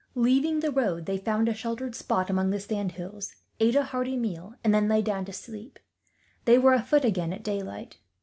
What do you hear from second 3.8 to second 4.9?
hearty meal, and then